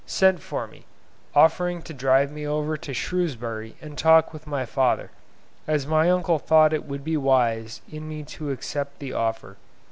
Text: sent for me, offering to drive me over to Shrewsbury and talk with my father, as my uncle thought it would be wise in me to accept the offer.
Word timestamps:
sent 0.07 0.41
for 0.41 0.65
me, 0.65 0.83
offering 1.35 1.79
to 1.79 1.93
drive 1.93 2.31
me 2.31 2.43
over 2.43 2.75
to 2.75 2.91
Shrewsbury 2.91 3.75
and 3.83 3.95
talk 3.95 4.33
with 4.33 4.47
my 4.47 4.65
father, 4.65 5.11
as 5.67 5.85
my 5.85 6.09
uncle 6.09 6.39
thought 6.39 6.73
it 6.73 6.85
would 6.85 7.03
be 7.03 7.17
wise 7.17 7.81
in 7.87 8.09
me 8.09 8.23
to 8.23 8.49
accept 8.49 8.97
the 8.97 9.13
offer. 9.13 9.57